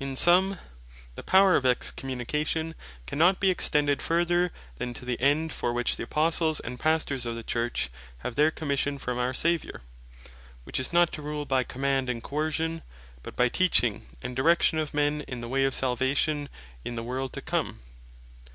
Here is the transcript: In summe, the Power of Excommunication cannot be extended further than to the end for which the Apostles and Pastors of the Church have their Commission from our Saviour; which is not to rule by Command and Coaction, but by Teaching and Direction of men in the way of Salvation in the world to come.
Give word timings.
In 0.00 0.16
summe, 0.16 0.58
the 1.14 1.22
Power 1.22 1.54
of 1.54 1.66
Excommunication 1.66 2.74
cannot 3.06 3.38
be 3.38 3.50
extended 3.50 4.00
further 4.00 4.50
than 4.78 4.94
to 4.94 5.04
the 5.04 5.20
end 5.20 5.52
for 5.52 5.74
which 5.74 5.96
the 5.96 6.04
Apostles 6.04 6.58
and 6.58 6.80
Pastors 6.80 7.26
of 7.26 7.34
the 7.34 7.42
Church 7.42 7.90
have 8.20 8.34
their 8.34 8.50
Commission 8.50 8.96
from 8.96 9.18
our 9.18 9.34
Saviour; 9.34 9.82
which 10.64 10.80
is 10.80 10.90
not 10.90 11.12
to 11.12 11.20
rule 11.20 11.44
by 11.44 11.64
Command 11.64 12.08
and 12.08 12.22
Coaction, 12.24 12.82
but 13.22 13.36
by 13.36 13.50
Teaching 13.50 14.06
and 14.22 14.34
Direction 14.34 14.78
of 14.78 14.94
men 14.94 15.20
in 15.28 15.42
the 15.42 15.48
way 15.48 15.64
of 15.66 15.74
Salvation 15.74 16.48
in 16.82 16.94
the 16.94 17.02
world 17.02 17.34
to 17.34 17.42
come. 17.42 17.80